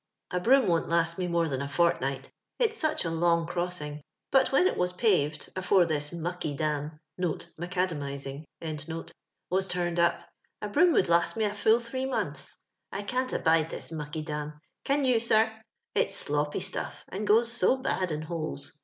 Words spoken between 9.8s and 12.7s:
up, a broom would last me a full three months.